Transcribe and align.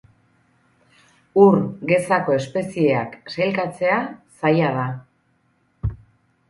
Ur 1.43 1.57
gezako 1.91 2.35
espezieak 2.39 3.15
sailkatzea 3.35 4.01
zaila 4.41 4.73
da. 4.81 4.89